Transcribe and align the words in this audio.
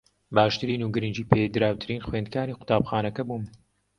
باشترین 0.35 0.81
و 0.85 0.89
گرنگی 0.95 1.27
پێدراوترین 1.31 2.01
خوێندکاری 2.07 2.57
قوتابخانەکە 2.59 3.23
بووم 3.27 3.43